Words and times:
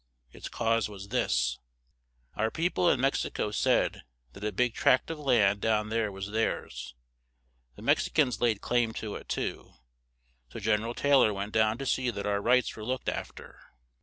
Its 0.31 0.49
cause 0.49 0.89
was 0.89 1.09
this: 1.09 1.59
Our 2.35 2.49
peo 2.49 2.71
ple 2.71 2.89
in 2.89 2.99
Mex 2.99 3.23
i 3.23 3.29
co 3.29 3.51
said 3.51 4.01
that 4.33 4.43
a 4.43 4.51
big 4.51 4.73
tract 4.73 5.11
of 5.11 5.19
land 5.19 5.61
down 5.61 5.89
there 5.89 6.11
was 6.11 6.31
theirs; 6.31 6.95
the 7.75 7.83
Mex 7.83 8.07
i 8.07 8.09
cans 8.09 8.41
laid 8.41 8.61
claim 8.61 8.93
to 8.93 9.13
it 9.15 9.29
too; 9.29 9.73
so 10.49 10.59
Gen 10.59 10.81
er 10.81 10.87
al 10.87 10.93
Tay 10.95 11.13
lor 11.13 11.31
went 11.35 11.51
down 11.51 11.77
to 11.77 11.85
see 11.85 12.09
that 12.09 12.25
our 12.25 12.41
rights 12.41 12.75
were 12.75 12.83
looked 12.83 13.09
af 13.09 13.35
ter. 13.35 13.59